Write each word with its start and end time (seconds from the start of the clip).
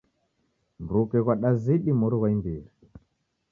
Mruke 0.83 1.17
ghwadazidi 1.23 1.91
mori 1.99 2.15
ghwa 2.19 2.29
imbiri. 2.35 2.69